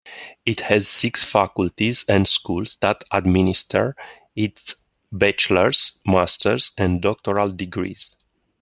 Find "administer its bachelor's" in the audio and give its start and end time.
3.11-5.99